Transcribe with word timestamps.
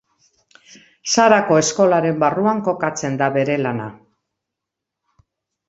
Sarako 1.15 1.57
Eskolaren 1.65 2.17
barruan 2.25 2.63
kokatzen 2.69 3.21
da 3.23 3.29
bere 3.39 3.61
lana. 3.67 3.89